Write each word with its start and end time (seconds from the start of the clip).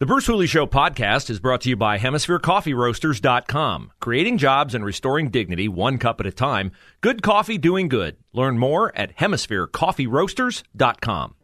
The 0.00 0.06
Bruce 0.06 0.26
Hooley 0.26 0.46
Show 0.46 0.66
podcast 0.66 1.28
is 1.28 1.40
brought 1.40 1.60
to 1.60 1.68
you 1.68 1.76
by 1.76 1.98
HemisphereCoffeeRoasters.com. 1.98 3.92
Creating 4.00 4.38
jobs 4.38 4.74
and 4.74 4.82
restoring 4.82 5.28
dignity 5.28 5.68
one 5.68 5.98
cup 5.98 6.20
at 6.20 6.26
a 6.26 6.32
time. 6.32 6.72
Good 7.02 7.22
coffee 7.22 7.58
doing 7.58 7.88
good. 7.88 8.16
Learn 8.32 8.56
more 8.56 8.96
at 8.96 9.14
HemisphereCoffeeRoasters.com. 9.18 11.34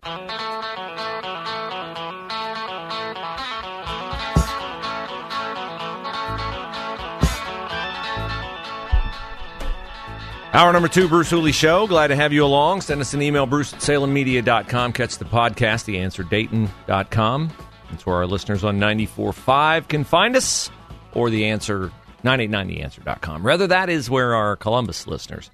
Hour 10.55 10.73
number 10.73 10.88
two, 10.88 11.11
Bruce 11.11 11.28
Hooley 11.28 11.52
Show. 11.52 11.86
Glad 11.86 12.06
to 12.06 12.16
have 12.16 12.33
you 12.33 12.42
along. 12.42 12.80
Send 12.80 13.02
us 13.02 13.12
an 13.12 13.20
email, 13.20 13.45
bruce 13.45 13.75
at 13.75 13.80
salemmedia.com. 13.80 14.95
Catch 14.95 15.19
the 15.19 15.27
podcast, 15.27 15.84
theanswerdayton.com. 15.84 17.52
That's 17.90 18.04
where 18.04 18.16
our 18.16 18.26
listeners 18.26 18.64
on 18.64 18.78
94.5 18.78 19.88
can 19.88 20.04
find 20.04 20.36
us, 20.36 20.70
or 21.12 21.30
the 21.30 21.46
answer, 21.46 21.92
989theanswer.com. 22.24 23.47
Rather, 23.47 23.66
that 23.69 23.88
is 23.88 24.11
where 24.11 24.34
our 24.34 24.56
Columbus 24.56 25.06
listeners 25.06 25.50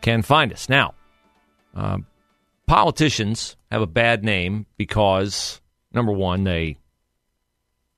can 0.00 0.22
find 0.22 0.52
us. 0.52 0.68
Now, 0.68 0.94
uh, 1.74 1.98
politicians 2.66 3.56
have 3.70 3.82
a 3.82 3.86
bad 3.86 4.24
name 4.24 4.66
because, 4.76 5.60
number 5.92 6.12
one, 6.12 6.44
they 6.44 6.76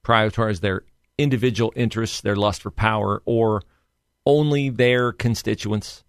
prioritize 0.05 0.61
their 0.61 0.83
individual 1.19 1.73
interests, 1.75 2.21
their 2.21 2.37
lust 2.37 2.63
for 2.63 2.71
power, 2.71 3.23
or 3.25 3.63
only 4.27 4.69
their 4.69 5.13
constituents 5.13 6.05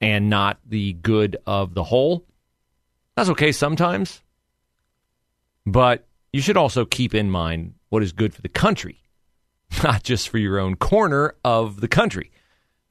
and 0.00 0.30
not 0.30 0.58
the 0.66 0.94
good 0.94 1.36
of 1.46 1.74
the 1.74 1.84
whole. 1.84 2.24
That's 3.16 3.28
okay 3.30 3.52
sometimes, 3.52 4.22
but 5.66 6.06
you 6.32 6.40
should 6.40 6.56
also 6.56 6.84
keep 6.84 7.14
in 7.14 7.30
mind 7.30 7.74
what 7.88 8.02
is 8.02 8.12
good 8.12 8.34
for 8.34 8.42
the 8.42 8.48
country, 8.48 9.02
not 9.82 10.02
just 10.02 10.28
for 10.28 10.38
your 10.38 10.58
own 10.58 10.76
corner 10.76 11.34
of 11.44 11.80
the 11.80 11.88
country. 11.88 12.30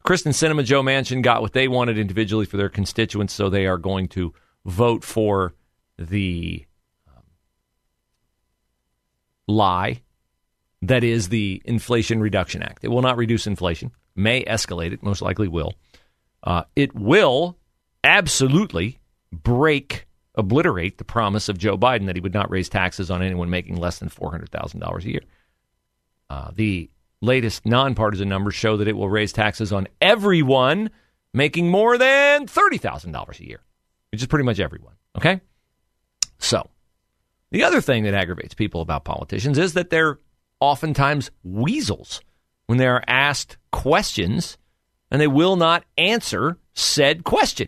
Kyrsten 0.06 0.32
Sinema, 0.32 0.64
Joe 0.64 0.82
Manchin 0.82 1.22
got 1.22 1.42
what 1.42 1.54
they 1.54 1.68
wanted 1.68 1.98
individually 1.98 2.46
for 2.46 2.58
their 2.58 2.70
constituents, 2.70 3.34
so 3.34 3.50
they 3.50 3.68
are 3.68 3.78
going 3.78 4.08
to 4.10 4.34
vote 4.66 5.04
for 5.04 5.54
the 5.98 6.66
um, 7.08 7.24
lie 9.48 10.02
that 10.82 11.04
is 11.04 11.30
the 11.30 11.62
Inflation 11.66 12.22
Reduction 12.22 12.64
Act. 12.64 12.84
It 12.84 12.88
will 12.88 13.02
not 13.02 13.18
reduce 13.18 13.48
inflation, 13.48 13.92
may 14.16 14.44
escalate 14.46 14.94
it, 14.94 15.04
most 15.04 15.22
likely 15.22 15.48
will. 15.48 15.74
Uh, 16.44 16.64
it 16.76 16.96
will 16.96 17.58
absolutely 18.04 19.00
break, 19.32 20.08
obliterate 20.40 20.98
the 20.98 21.04
promise 21.04 21.50
of 21.50 21.58
Joe 21.58 21.78
Biden 21.78 22.06
that 22.08 22.16
he 22.16 22.22
would 22.22 22.34
not 22.34 22.50
raise 22.50 22.70
taxes 22.70 23.12
on 23.12 23.22
anyone 23.22 23.50
making 23.50 23.76
less 23.76 24.00
than 24.00 24.10
$400,000 24.10 25.04
a 25.04 25.10
year. 25.10 25.22
Uh, 26.30 26.52
the 26.56 26.90
latest 27.22 27.66
nonpartisan 27.66 28.30
numbers 28.30 28.56
show 28.56 28.78
that 28.78 28.88
it 28.88 28.96
will 28.96 29.10
raise 29.10 29.34
taxes 29.34 29.74
on 29.74 29.88
everyone 30.02 30.90
making 31.34 31.70
more 31.70 31.98
than 31.98 32.48
$30,000 32.48 33.40
a 33.40 33.46
year, 33.46 33.62
which 34.12 34.22
is 34.22 34.28
pretty 34.28 34.46
much 34.46 34.60
everyone. 34.60 34.94
Okay? 35.18 35.42
So, 36.38 36.70
the 37.52 37.64
other 37.64 37.82
thing 37.82 38.04
that 38.04 38.14
aggravates 38.14 38.54
people 38.54 38.82
about 38.82 39.04
politicians 39.06 39.58
is 39.58 39.74
that 39.74 39.90
they're 39.90 40.20
oftentimes 40.60 41.32
weasels 41.44 42.22
when 42.68 42.78
they 42.78 42.88
are 42.88 43.04
asked 43.08 43.58
questions 43.72 44.58
and 45.12 45.20
they 45.20 45.28
will 45.28 45.56
not 45.56 45.84
answer 45.98 46.58
said 46.74 47.24
question. 47.24 47.68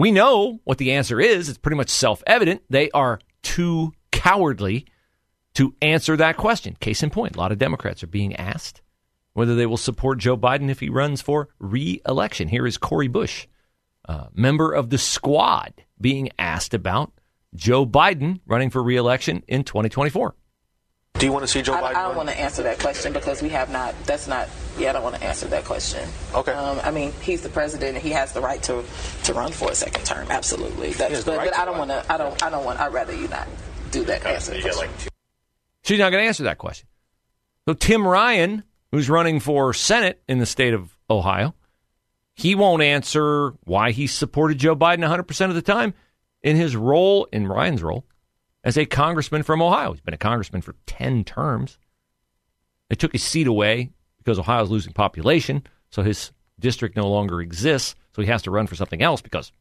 We 0.00 0.12
know 0.12 0.60
what 0.64 0.78
the 0.78 0.92
answer 0.92 1.20
is. 1.20 1.50
It's 1.50 1.58
pretty 1.58 1.76
much 1.76 1.90
self 1.90 2.22
evident. 2.26 2.62
They 2.70 2.90
are 2.92 3.20
too 3.42 3.92
cowardly 4.10 4.86
to 5.54 5.74
answer 5.82 6.16
that 6.16 6.38
question. 6.38 6.74
Case 6.80 7.02
in 7.02 7.10
point, 7.10 7.36
a 7.36 7.38
lot 7.38 7.52
of 7.52 7.58
Democrats 7.58 8.02
are 8.02 8.06
being 8.06 8.34
asked 8.36 8.80
whether 9.34 9.54
they 9.54 9.66
will 9.66 9.76
support 9.76 10.18
Joe 10.18 10.38
Biden 10.38 10.70
if 10.70 10.80
he 10.80 10.88
runs 10.88 11.20
for 11.20 11.50
re 11.58 12.00
election. 12.08 12.48
Here 12.48 12.66
is 12.66 12.78
Cori 12.78 13.08
Bush, 13.08 13.46
member 14.32 14.72
of 14.72 14.88
the 14.88 14.96
squad, 14.96 15.74
being 16.00 16.30
asked 16.38 16.72
about 16.72 17.12
Joe 17.54 17.84
Biden 17.84 18.40
running 18.46 18.70
for 18.70 18.82
re 18.82 18.96
election 18.96 19.44
in 19.48 19.64
2024. 19.64 20.34
Do 21.14 21.26
you 21.26 21.32
want 21.32 21.42
to 21.42 21.48
see 21.48 21.60
Joe 21.60 21.74
I, 21.74 21.82
Biden? 21.82 21.96
I 21.96 22.02
don't 22.04 22.16
want 22.16 22.28
to 22.30 22.40
answer 22.40 22.62
that 22.62 22.78
question 22.78 23.12
because 23.12 23.42
we 23.42 23.50
have 23.50 23.70
not. 23.70 23.94
That's 24.06 24.26
not. 24.26 24.48
Yeah, 24.78 24.90
I 24.90 24.92
don't 24.94 25.02
want 25.02 25.16
to 25.16 25.22
answer 25.22 25.46
that 25.48 25.66
question. 25.66 26.08
Okay. 26.34 26.52
Um, 26.52 26.80
I 26.82 26.90
mean, 26.90 27.12
he's 27.20 27.42
the 27.42 27.50
president, 27.50 27.96
and 27.96 28.02
he 28.02 28.10
has 28.10 28.32
the 28.32 28.40
right 28.40 28.62
to 28.62 28.82
to 29.24 29.34
run 29.34 29.52
for 29.52 29.70
a 29.70 29.74
second 29.74 30.04
term. 30.06 30.26
Absolutely. 30.30 30.92
That's, 30.92 31.14
has 31.14 31.24
but, 31.24 31.36
right 31.36 31.50
but 31.50 31.58
I 31.58 31.66
don't 31.66 31.76
want 31.76 31.90
to. 31.90 32.04
I 32.10 32.16
don't. 32.16 32.42
I 32.42 32.48
don't 32.48 32.64
want. 32.64 32.80
I'd 32.80 32.92
rather 32.94 33.14
you 33.14 33.28
not 33.28 33.46
do 33.90 34.04
that 34.04 34.24
answer. 34.24 34.54
the 34.54 34.62
question. 34.62 35.10
She's 35.82 35.98
not 35.98 36.10
going 36.10 36.22
to 36.22 36.26
answer 36.28 36.44
that 36.44 36.58
question. 36.58 36.88
So 37.68 37.74
Tim 37.74 38.06
Ryan, 38.06 38.62
who's 38.90 39.10
running 39.10 39.40
for 39.40 39.74
Senate 39.74 40.22
in 40.28 40.38
the 40.38 40.46
state 40.46 40.74
of 40.74 40.96
Ohio, 41.08 41.54
he 42.34 42.54
won't 42.54 42.82
answer 42.82 43.52
why 43.64 43.90
he 43.90 44.06
supported 44.06 44.58
Joe 44.58 44.74
Biden 44.74 45.06
100% 45.06 45.48
of 45.48 45.54
the 45.54 45.62
time 45.62 45.94
in 46.42 46.56
his 46.56 46.74
role, 46.74 47.26
in 47.32 47.46
Ryan's 47.46 47.82
role, 47.82 48.06
as 48.64 48.76
a 48.76 48.86
congressman 48.86 49.42
from 49.42 49.62
Ohio. 49.62 49.92
He's 49.92 50.00
been 50.00 50.14
a 50.14 50.18
congressman 50.18 50.62
for 50.62 50.74
10 50.86 51.24
terms. 51.24 51.78
They 52.88 52.96
took 52.96 53.12
his 53.12 53.22
seat 53.22 53.46
away 53.46 53.90
because 54.18 54.38
Ohio's 54.38 54.70
losing 54.70 54.92
population, 54.92 55.62
so 55.90 56.02
his 56.02 56.32
district 56.58 56.96
no 56.96 57.08
longer 57.08 57.40
exists, 57.40 57.94
so 58.14 58.22
he 58.22 58.28
has 58.28 58.42
to 58.42 58.50
run 58.50 58.66
for 58.66 58.74
something 58.74 59.02
else 59.02 59.22
because, 59.22 59.52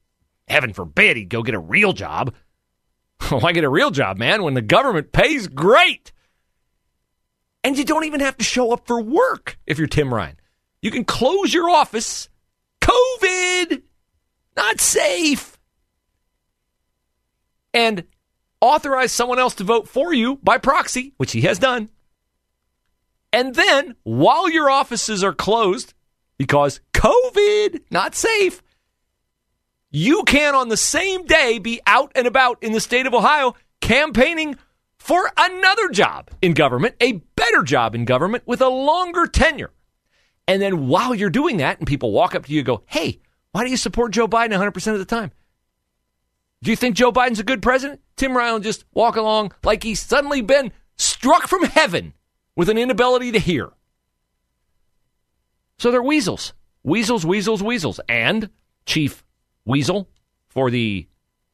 heaven 0.47 0.73
forbid, 0.73 1.15
he'd 1.15 1.29
go 1.29 1.43
get 1.43 1.55
a 1.55 1.59
real 1.59 1.93
job. 1.93 2.33
Why 3.29 3.51
get 3.53 3.63
a 3.63 3.69
real 3.69 3.91
job, 3.91 4.17
man, 4.17 4.43
when 4.43 4.53
the 4.53 4.61
government 4.61 5.11
pays 5.11 5.47
great? 5.47 6.11
And 7.63 7.77
you 7.77 7.83
don't 7.83 8.05
even 8.05 8.21
have 8.21 8.37
to 8.37 8.43
show 8.43 8.71
up 8.71 8.87
for 8.87 9.01
work 9.01 9.57
if 9.67 9.77
you're 9.77 9.87
Tim 9.87 10.13
Ryan. 10.13 10.39
You 10.81 10.91
can 10.91 11.03
close 11.03 11.53
your 11.53 11.69
office. 11.69 12.29
COVID, 12.81 13.83
not 14.55 14.79
safe. 14.79 15.57
And 17.73 18.05
authorize 18.61 19.11
someone 19.11 19.39
else 19.39 19.55
to 19.55 19.63
vote 19.63 19.87
for 19.87 20.13
you 20.13 20.37
by 20.37 20.57
proxy, 20.57 21.13
which 21.17 21.31
he 21.31 21.41
has 21.41 21.59
done. 21.59 21.89
And 23.31 23.55
then, 23.55 23.95
while 24.03 24.49
your 24.49 24.69
offices 24.69 25.23
are 25.23 25.33
closed 25.33 25.93
because 26.37 26.81
COVID, 26.93 27.81
not 27.91 28.15
safe, 28.15 28.63
you 29.91 30.23
can 30.23 30.55
on 30.55 30.69
the 30.69 30.77
same 30.77 31.25
day 31.25 31.59
be 31.59 31.81
out 31.85 32.11
and 32.15 32.27
about 32.27 32.63
in 32.63 32.71
the 32.71 32.79
state 32.79 33.05
of 33.05 33.13
Ohio 33.13 33.55
campaigning 33.81 34.55
for 34.97 35.31
another 35.37 35.89
job 35.89 36.29
in 36.41 36.53
government, 36.53 36.95
a 36.99 37.13
better 37.35 37.63
job 37.63 37.95
in 37.95 38.05
government 38.05 38.43
with 38.45 38.61
a 38.61 38.67
longer 38.67 39.25
tenure. 39.25 39.71
And 40.47 40.61
then 40.61 40.87
while 40.87 41.13
you're 41.13 41.29
doing 41.29 41.57
that, 41.57 41.77
and 41.77 41.87
people 41.87 42.11
walk 42.11 42.35
up 42.35 42.45
to 42.45 42.51
you 42.51 42.59
and 42.59 42.65
go, 42.65 42.83
Hey, 42.87 43.19
why 43.51 43.63
do 43.63 43.69
you 43.69 43.77
support 43.77 44.11
Joe 44.11 44.27
Biden 44.27 44.57
100% 44.57 44.93
of 44.93 44.99
the 44.99 45.05
time? 45.05 45.31
Do 46.61 46.71
you 46.71 46.75
think 46.75 46.95
Joe 46.95 47.11
Biden's 47.11 47.39
a 47.39 47.43
good 47.43 47.61
president? 47.61 48.01
Tim 48.17 48.35
Ryan 48.35 48.61
just 48.61 48.83
walk 48.93 49.15
along 49.15 49.53
like 49.63 49.83
he's 49.83 50.01
suddenly 50.01 50.41
been 50.41 50.71
struck 50.97 51.47
from 51.47 51.63
heaven 51.63 52.13
with 52.55 52.69
an 52.69 52.77
inability 52.77 53.31
to 53.31 53.39
hear. 53.39 53.71
So 55.77 55.91
they're 55.91 56.03
weasels. 56.03 56.53
Weasels, 56.83 57.25
weasels, 57.25 57.63
weasels. 57.63 57.99
And 58.09 58.49
Chief 58.85 59.23
Weasel 59.65 60.09
for 60.49 60.69
the 60.69 61.07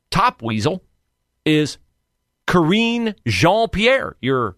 top 0.10 0.42
weasel 0.42 0.84
is 1.46 1.78
Karine 2.48 3.16
Jean 3.28 3.68
Pierre, 3.69 4.16
your 4.22 4.56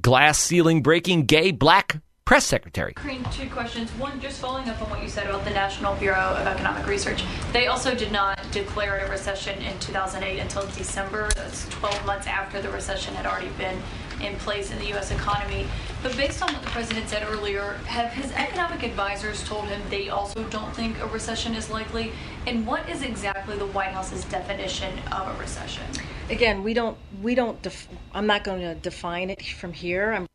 glass 0.00 0.38
ceiling 0.38 0.82
breaking 0.82 1.24
gay 1.24 1.50
black 1.50 2.00
press 2.26 2.44
secretary. 2.44 2.92
Karine, 2.94 3.22
two 3.32 3.48
questions. 3.48 3.88
One, 3.92 4.20
just 4.20 4.40
following 4.40 4.68
up 4.68 4.82
on 4.82 4.90
what 4.90 5.00
you 5.00 5.08
said 5.08 5.28
about 5.28 5.44
the 5.44 5.50
National 5.50 5.94
Bureau 5.94 6.34
of 6.34 6.46
Economic 6.48 6.84
Research. 6.88 7.22
They 7.52 7.68
also 7.68 7.94
did 7.94 8.10
not 8.10 8.40
declare 8.50 8.98
a 8.98 9.08
recession 9.08 9.62
in 9.62 9.78
2008 9.78 10.40
until 10.40 10.66
December. 10.66 11.28
That's 11.36 11.68
12 11.68 12.04
months 12.04 12.26
after 12.26 12.60
the 12.60 12.68
recession 12.70 13.14
had 13.14 13.26
already 13.26 13.50
been 13.50 13.80
in 14.20 14.34
place 14.38 14.72
in 14.72 14.78
the 14.80 14.86
U.S. 14.86 15.12
economy. 15.12 15.68
But 16.02 16.16
based 16.16 16.42
on 16.42 16.52
what 16.52 16.62
the 16.62 16.70
president 16.70 17.08
said 17.08 17.24
earlier, 17.30 17.74
have 17.86 18.12
his 18.12 18.32
economic 18.32 18.82
advisors 18.82 19.44
told 19.44 19.66
him 19.66 19.80
they 19.88 20.08
also 20.08 20.42
don't 20.44 20.74
think 20.74 21.00
a 21.00 21.06
recession 21.06 21.54
is 21.54 21.70
likely? 21.70 22.10
And 22.48 22.66
what 22.66 22.88
is 22.88 23.02
exactly 23.02 23.56
the 23.56 23.66
White 23.66 23.92
House's 23.92 24.24
definition 24.24 24.98
of 25.12 25.32
a 25.32 25.38
recession? 25.38 25.84
again, 26.28 26.64
we 26.64 26.74
don't 26.74 26.98
we 27.22 27.36
don't. 27.36 27.62
Def- 27.62 27.88
I'm 28.12 28.26
not 28.26 28.42
going 28.42 28.60
to 28.60 28.74
define 28.74 29.30
it 29.30 29.44
from 29.44 29.72
here. 29.72 30.12
I'm 30.12 30.26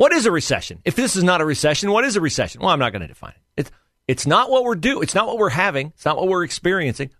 What 0.00 0.14
is 0.14 0.24
a 0.24 0.30
recession? 0.30 0.80
If 0.86 0.96
this 0.96 1.14
is 1.14 1.22
not 1.22 1.42
a 1.42 1.44
recession, 1.44 1.90
what 1.90 2.06
is 2.06 2.16
a 2.16 2.22
recession? 2.22 2.62
Well, 2.62 2.70
I'm 2.70 2.78
not 2.78 2.92
going 2.92 3.02
to 3.02 3.06
define 3.06 3.34
it. 3.36 3.42
It's 3.58 3.70
it's 4.08 4.26
not 4.26 4.50
what 4.50 4.64
we're 4.64 4.74
doing. 4.74 5.02
It's 5.02 5.14
not 5.14 5.26
what 5.26 5.36
we're 5.36 5.50
having. 5.50 5.88
It's 5.88 6.06
not 6.06 6.16
what 6.16 6.26
we're 6.26 6.42
experiencing. 6.42 7.10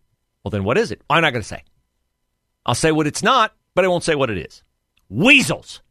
Well, 0.43 0.50
then 0.50 0.65
what 0.65 0.79
is 0.79 0.91
it? 0.91 1.03
I'm 1.11 1.21
not 1.21 1.35
going 1.35 1.43
to 1.43 1.47
say. 1.47 1.62
I'll 2.65 2.75
say 2.75 2.91
what 2.91 3.06
it's 3.06 3.23
not, 3.23 3.55
but 3.75 3.85
I 3.85 3.88
won't 3.88 4.03
say 4.03 4.15
what 4.15 4.31
it 4.31 4.38
is. 4.38 4.62
Weasels. 5.11 5.82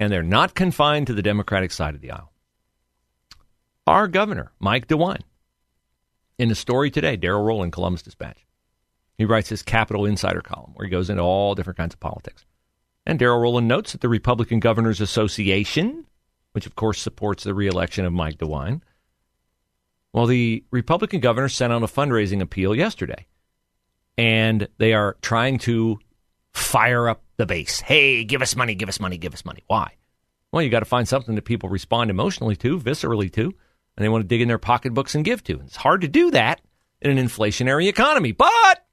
And 0.00 0.10
they're 0.10 0.22
not 0.22 0.54
confined 0.54 1.08
to 1.08 1.12
the 1.12 1.20
Democratic 1.20 1.72
side 1.72 1.94
of 1.94 2.00
the 2.00 2.12
aisle. 2.12 2.32
Our 3.86 4.08
governor, 4.08 4.52
Mike 4.60 4.86
DeWine, 4.88 5.24
in 6.38 6.50
a 6.50 6.54
story 6.54 6.90
today, 6.90 7.18
Darrell 7.18 7.44
Rowland, 7.44 7.72
Columbus 7.72 8.00
Dispatch, 8.00 8.46
he 9.18 9.26
writes 9.26 9.50
his 9.50 9.62
Capital 9.62 10.06
Insider 10.06 10.40
column 10.40 10.72
where 10.72 10.86
he 10.86 10.90
goes 10.90 11.10
into 11.10 11.22
all 11.22 11.54
different 11.54 11.76
kinds 11.76 11.92
of 11.92 12.00
politics. 12.00 12.46
And 13.04 13.18
Darrell 13.18 13.40
Rowland 13.40 13.68
notes 13.68 13.92
that 13.92 14.00
the 14.00 14.08
Republican 14.08 14.60
Governors 14.60 15.00
Association, 15.00 16.06
which 16.52 16.66
of 16.66 16.76
course 16.76 17.00
supports 17.00 17.44
the 17.44 17.54
reelection 17.54 18.04
of 18.04 18.12
Mike 18.12 18.38
DeWine, 18.38 18.80
well, 20.12 20.26
the 20.26 20.64
Republican 20.70 21.20
governors 21.20 21.54
sent 21.54 21.72
out 21.72 21.82
a 21.82 21.86
fundraising 21.86 22.42
appeal 22.42 22.74
yesterday, 22.74 23.26
and 24.18 24.68
they 24.78 24.92
are 24.92 25.16
trying 25.22 25.58
to 25.60 25.98
fire 26.52 27.08
up 27.08 27.22
the 27.38 27.46
base. 27.46 27.80
Hey, 27.80 28.24
give 28.24 28.42
us 28.42 28.54
money, 28.54 28.74
give 28.74 28.90
us 28.90 29.00
money, 29.00 29.16
give 29.16 29.32
us 29.32 29.44
money. 29.44 29.64
Why? 29.66 29.96
Well, 30.52 30.62
you 30.62 30.68
got 30.68 30.80
to 30.80 30.84
find 30.84 31.08
something 31.08 31.34
that 31.34 31.46
people 31.46 31.70
respond 31.70 32.10
emotionally 32.10 32.56
to, 32.56 32.78
viscerally 32.78 33.32
to, 33.32 33.44
and 33.44 34.04
they 34.04 34.10
want 34.10 34.22
to 34.22 34.28
dig 34.28 34.42
in 34.42 34.48
their 34.48 34.58
pocketbooks 34.58 35.14
and 35.14 35.24
give 35.24 35.42
to. 35.44 35.60
It's 35.60 35.76
hard 35.76 36.02
to 36.02 36.08
do 36.08 36.30
that 36.32 36.60
in 37.00 37.16
an 37.16 37.26
inflationary 37.26 37.88
economy. 37.88 38.32
But 38.32 38.84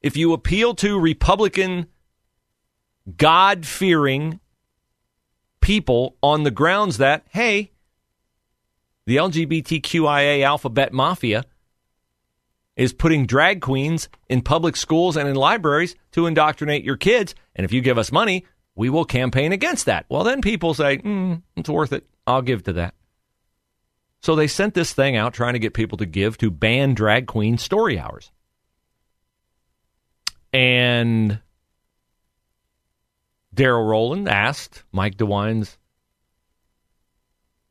if 0.00 0.16
you 0.16 0.32
appeal 0.32 0.74
to 0.76 0.98
Republican 0.98 1.88
God 3.16 3.66
fearing 3.66 4.40
people 5.60 6.16
on 6.22 6.42
the 6.42 6.50
grounds 6.50 6.98
that, 6.98 7.26
hey, 7.30 7.72
the 9.06 9.16
LGBTQIA 9.16 10.42
alphabet 10.42 10.92
mafia 10.92 11.44
is 12.76 12.92
putting 12.92 13.26
drag 13.26 13.60
queens 13.60 14.08
in 14.28 14.42
public 14.42 14.76
schools 14.76 15.16
and 15.16 15.28
in 15.28 15.34
libraries 15.34 15.96
to 16.12 16.26
indoctrinate 16.26 16.84
your 16.84 16.96
kids. 16.96 17.34
And 17.56 17.64
if 17.64 17.72
you 17.72 17.80
give 17.80 17.98
us 17.98 18.12
money, 18.12 18.44
we 18.76 18.90
will 18.90 19.04
campaign 19.04 19.52
against 19.52 19.86
that. 19.86 20.06
Well, 20.08 20.24
then 20.24 20.40
people 20.40 20.74
say, 20.74 20.98
mm, 20.98 21.42
it's 21.56 21.68
worth 21.68 21.92
it. 21.92 22.06
I'll 22.26 22.42
give 22.42 22.62
to 22.64 22.74
that. 22.74 22.94
So 24.20 24.36
they 24.36 24.46
sent 24.46 24.74
this 24.74 24.92
thing 24.92 25.16
out 25.16 25.34
trying 25.34 25.54
to 25.54 25.58
get 25.58 25.74
people 25.74 25.98
to 25.98 26.06
give 26.06 26.38
to 26.38 26.50
ban 26.50 26.94
drag 26.94 27.26
queen 27.26 27.58
story 27.58 27.98
hours. 27.98 28.30
And 30.52 31.40
Darrell 33.58 33.86
Rowland 33.86 34.28
asked 34.28 34.84
Mike 34.92 35.16
DeWine's 35.16 35.78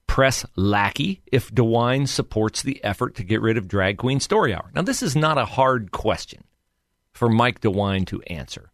press 0.05 0.45
lackey 0.57 1.21
if 1.31 1.49
DeWine 1.49 2.09
supports 2.09 2.61
the 2.61 2.83
effort 2.83 3.15
to 3.15 3.23
get 3.23 3.39
rid 3.39 3.57
of 3.57 3.69
Drag 3.69 3.97
Queen 3.97 4.19
Story 4.19 4.53
Hour. 4.53 4.69
Now, 4.75 4.81
this 4.81 5.01
is 5.01 5.15
not 5.15 5.37
a 5.37 5.45
hard 5.45 5.93
question 5.93 6.43
for 7.13 7.29
Mike 7.29 7.61
DeWine 7.61 8.05
to 8.07 8.21
answer. 8.23 8.73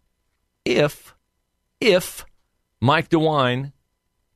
If, 0.66 1.14
if 1.80 2.26
Mike 2.82 3.10
DeWine 3.10 3.74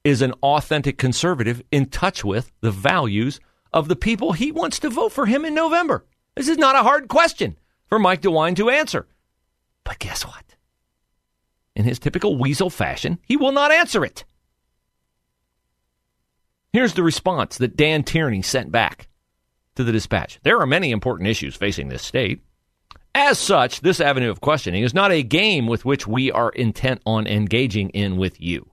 is 0.03 0.21
an 0.21 0.33
authentic 0.43 0.99
conservative 0.99 1.63
in 1.71 1.87
touch 1.87 2.23
with 2.23 2.51
the 2.61 2.69
values 2.69 3.39
of 3.73 3.87
the 3.87 3.95
people 3.95 4.33
he 4.33 4.51
wants 4.51 4.77
to 4.79 4.91
vote 4.91 5.11
for 5.13 5.25
him 5.25 5.45
in 5.45 5.55
November. 5.55 6.05
This 6.35 6.47
is 6.47 6.59
not 6.59 6.75
a 6.75 6.83
hard 6.83 7.07
question 7.07 7.57
for 7.87 7.97
Mike 7.97 8.21
DeWine 8.21 8.55
to 8.57 8.69
answer. 8.69 9.07
But 9.83 9.97
guess 9.97 10.23
what? 10.23 10.46
In 11.77 11.85
his 11.85 11.99
typical 11.99 12.35
weasel 12.35 12.71
fashion, 12.71 13.19
he 13.21 13.37
will 13.37 13.51
not 13.51 13.71
answer 13.71 14.03
it. 14.03 14.25
Here's 16.73 16.95
the 16.95 17.03
response 17.03 17.59
that 17.59 17.77
Dan 17.77 18.03
Tierney 18.03 18.41
sent 18.41 18.71
back 18.71 19.07
to 19.75 19.83
the 19.83 19.91
dispatch. 19.91 20.39
There 20.41 20.59
are 20.59 20.65
many 20.65 20.89
important 20.89 21.29
issues 21.29 21.55
facing 21.55 21.89
this 21.89 22.01
state. 22.01 22.41
As 23.13 23.37
such, 23.37 23.81
this 23.81 24.01
avenue 24.01 24.31
of 24.31 24.41
questioning 24.41 24.81
is 24.81 24.95
not 24.95 25.11
a 25.11 25.21
game 25.21 25.67
with 25.67 25.85
which 25.85 26.07
we 26.07 26.31
are 26.31 26.49
intent 26.49 26.99
on 27.05 27.27
engaging 27.27 27.89
in 27.89 28.17
with 28.17 28.41
you. 28.41 28.71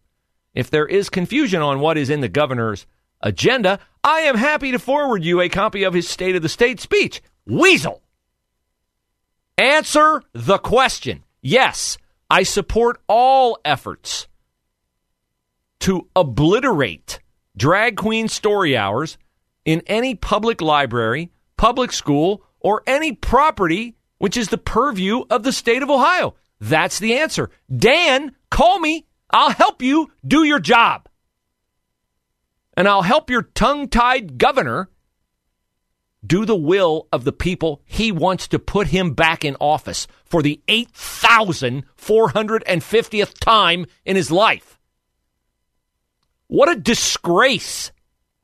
If 0.55 0.71
there 0.71 0.87
is 0.87 1.11
confusion 1.11 1.61
on 1.61 1.81
what 1.81 1.99
is 1.99 2.09
in 2.09 2.23
the 2.23 2.29
governor's 2.31 2.87
agenda, 3.21 3.81
I 4.03 4.21
am 4.21 4.37
happy 4.37 4.73
to 4.73 4.79
forward 4.79 5.23
you 5.23 5.43
a 5.43 5.51
copy 5.51 5.85
of 5.85 5.93
his 5.93 6.09
State 6.09 6.37
of 6.37 6.43
the 6.43 6.49
State 6.49 6.81
speech. 6.81 7.21
Weasel! 7.45 8.01
Answer 9.59 10.23
the 10.33 10.57
question. 10.57 11.23
Yes, 11.43 11.99
I 12.35 12.43
support 12.43 13.01
all 13.07 13.61
efforts 13.65 14.27
to 15.79 16.09
obliterate 16.17 17.21
drag 17.57 17.97
queen 17.97 18.27
story 18.27 18.77
hours 18.77 19.19
in 19.65 19.83
any 19.87 20.17
public 20.17 20.61
library, 20.61 21.31
public 21.57 21.93
school, 21.93 22.43
or 22.59 22.83
any 22.89 23.13
property 23.13 23.95
which 24.19 24.37
is 24.37 24.49
the 24.49 24.59
purview 24.59 25.23
of 25.31 25.45
the 25.45 25.53
state 25.53 25.85
of 25.85 25.91
Ohio. 25.91 26.35
That's 26.59 26.99
the 26.99 27.19
answer. 27.19 27.51
Dan, 27.73 28.35
call 28.51 28.81
me. 28.81 29.07
I'll 29.31 29.51
help 29.51 29.81
you 29.81 30.11
do 30.27 30.43
your 30.43 30.59
job. 30.59 31.09
And 32.77 32.89
I'll 32.89 33.03
help 33.03 33.31
your 33.31 33.43
tongue 33.43 33.87
tied 33.87 34.39
governor 34.39 34.91
do 36.27 36.45
the 36.45 36.57
will 36.57 37.07
of 37.13 37.25
the 37.25 37.33
people 37.33 37.81
he 37.85 38.13
wants 38.13 38.47
to 38.49 38.59
put 38.59 38.89
him 38.89 39.15
back 39.15 39.45
in 39.45 39.57
office 39.61 40.07
for 40.25 40.43
the 40.43 40.61
8,450th 40.69 43.39
time 43.39 43.87
in 44.05 44.17
his 44.17 44.31
life. 44.31 44.79
What 46.47 46.71
a 46.71 46.77
disgrace 46.77 47.91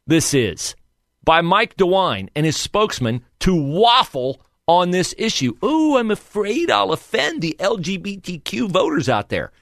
this 0.07 0.33
is 0.35 0.75
by 1.23 1.43
Mike 1.43 1.77
DeWine 1.77 2.29
and 2.35 2.47
his 2.47 2.57
spokesman 2.57 3.23
to 3.41 3.55
waffle 3.55 4.41
on 4.67 4.91
this 4.91 5.15
issue. 5.19 5.55
Ooh, 5.65 5.97
I'm 5.97 6.11
afraid 6.11 6.71
I'll 6.71 6.93
offend 6.93 7.43
the 7.43 7.57
LGBTQ 7.59 8.71
voters 8.71 9.09
out 9.09 9.29
there. 9.29 9.53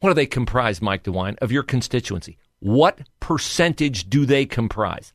What 0.00 0.10
do 0.10 0.14
they 0.14 0.26
comprise, 0.26 0.82
Mike 0.82 1.04
DeWine, 1.04 1.38
of 1.38 1.52
your 1.52 1.62
constituency? 1.62 2.36
What 2.58 2.98
percentage 3.20 4.10
do 4.10 4.26
they 4.26 4.46
comprise? 4.46 5.12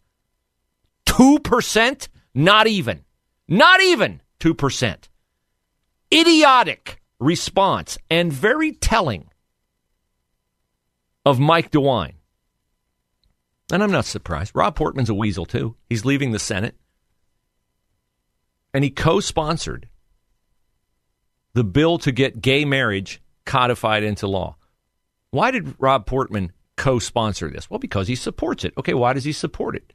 2%? 1.18 2.08
Not 2.36 2.68
even. 2.68 3.04
Not 3.48 3.82
even 3.82 4.22
2%. 4.40 4.96
Idiotic 6.14 7.02
response 7.20 7.98
and 8.10 8.32
very 8.32 8.74
telling 8.74 9.28
of 11.26 11.40
Mike 11.40 11.72
DeWine. 11.72 12.14
And 13.72 13.82
I'm 13.82 13.92
not 13.92 14.06
surprised. 14.06 14.52
Rob 14.54 14.76
Portman's 14.76 15.10
a 15.10 15.16
weasel, 15.16 15.46
too. 15.46 15.76
He's 15.90 16.06
leaving 16.06 16.32
the 16.32 16.40
Senate. 16.40 16.76
And 18.74 18.84
he 18.84 18.92
co 18.92 19.20
sponsored 19.20 19.90
the 21.54 21.64
bill 21.64 21.98
to 21.98 22.12
get 22.12 22.42
gay 22.42 22.64
marriage 22.64 23.22
codified 23.44 24.04
into 24.04 24.28
law. 24.28 24.56
Why 25.32 25.50
did 25.50 25.76
Rob 25.80 26.06
Portman 26.06 26.54
co 26.76 27.00
sponsor 27.00 27.50
this? 27.50 27.72
Well, 27.72 27.80
because 27.80 28.08
he 28.08 28.16
supports 28.16 28.64
it. 28.64 28.74
Okay, 28.78 28.94
why 28.94 29.14
does 29.14 29.24
he 29.24 29.32
support 29.32 29.76
it? 29.76 29.94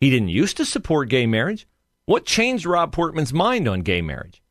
He 0.00 0.08
didn't 0.10 0.30
used 0.30 0.56
to 0.56 0.64
support 0.64 1.10
gay 1.10 1.26
marriage. 1.26 1.68
What 2.06 2.24
changed 2.24 2.66
Rob 2.66 2.92
Portman's 2.92 3.32
mind 3.32 3.68
on 3.68 3.82
gay 3.82 4.00
marriage? 4.00 4.42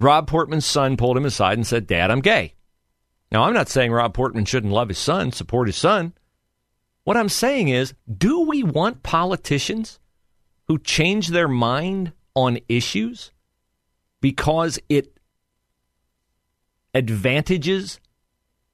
Rob 0.00 0.26
Portman's 0.26 0.64
son 0.64 0.96
pulled 0.96 1.16
him 1.16 1.26
aside 1.26 1.58
and 1.58 1.66
said, 1.66 1.86
Dad, 1.86 2.10
I'm 2.10 2.20
gay. 2.20 2.54
Now, 3.32 3.44
I'm 3.44 3.54
not 3.54 3.68
saying 3.68 3.92
Rob 3.92 4.14
Portman 4.14 4.44
shouldn't 4.44 4.72
love 4.72 4.88
his 4.88 4.98
son, 4.98 5.32
support 5.32 5.68
his 5.68 5.76
son. 5.76 6.14
What 7.04 7.16
I'm 7.16 7.28
saying 7.28 7.68
is, 7.68 7.94
do 8.12 8.40
we 8.40 8.62
want 8.62 9.02
politicians 9.02 9.98
who 10.68 10.78
change 10.78 11.28
their 11.28 11.48
mind 11.48 12.12
on 12.34 12.58
issues 12.68 13.32
because 14.20 14.78
it 14.88 15.18
advantages 16.94 18.00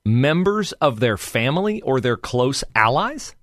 members 0.04 0.72
of 0.72 1.00
their 1.00 1.16
family 1.16 1.80
or 1.82 2.00
their 2.00 2.16
close 2.16 2.62
allies? 2.74 3.35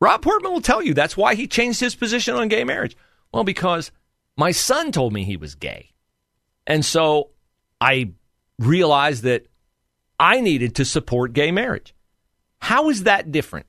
Rob 0.00 0.22
Portman 0.22 0.52
will 0.52 0.60
tell 0.60 0.82
you 0.82 0.94
that's 0.94 1.16
why 1.16 1.34
he 1.34 1.46
changed 1.46 1.80
his 1.80 1.94
position 1.94 2.34
on 2.34 2.48
gay 2.48 2.64
marriage. 2.64 2.96
Well, 3.32 3.44
because 3.44 3.90
my 4.36 4.50
son 4.50 4.92
told 4.92 5.12
me 5.12 5.24
he 5.24 5.36
was 5.36 5.54
gay. 5.54 5.92
And 6.66 6.84
so 6.84 7.30
I 7.80 8.12
realized 8.58 9.22
that 9.22 9.46
I 10.18 10.40
needed 10.40 10.74
to 10.76 10.84
support 10.84 11.32
gay 11.32 11.50
marriage. 11.50 11.94
How 12.58 12.88
is 12.88 13.04
that 13.04 13.32
different? 13.32 13.66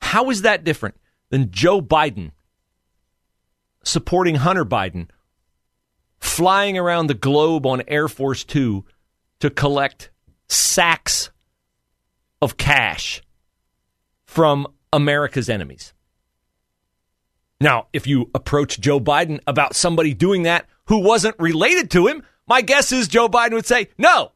How 0.00 0.30
is 0.30 0.42
that 0.42 0.64
different 0.64 0.96
than 1.30 1.50
Joe 1.50 1.80
Biden 1.80 2.32
supporting 3.84 4.36
Hunter 4.36 4.64
Biden 4.64 5.08
flying 6.18 6.78
around 6.78 7.08
the 7.08 7.14
globe 7.14 7.66
on 7.66 7.82
Air 7.88 8.08
Force 8.08 8.44
Two 8.44 8.84
to 9.40 9.50
collect 9.50 10.10
sacks 10.48 11.30
of 12.40 12.56
cash 12.56 13.22
from 14.24 14.66
America's 14.92 15.48
enemies? 15.48 15.92
Now, 17.60 17.86
if 17.92 18.06
you 18.06 18.30
approach 18.34 18.80
Joe 18.80 18.98
Biden 18.98 19.40
about 19.46 19.76
somebody 19.76 20.14
doing 20.14 20.42
that 20.42 20.66
who 20.86 20.98
wasn't 20.98 21.36
related 21.38 21.90
to 21.92 22.08
him, 22.08 22.24
my 22.46 22.60
guess 22.60 22.90
is 22.90 23.06
Joe 23.06 23.28
Biden 23.28 23.52
would 23.52 23.66
say, 23.66 23.88
no, 23.96 24.32